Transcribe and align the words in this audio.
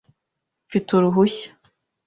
Mfite 0.67 0.89
uruhushya? 0.93 1.49